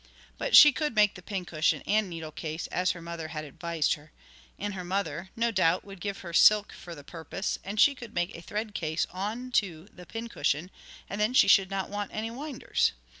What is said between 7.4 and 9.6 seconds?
and she could make a thread case on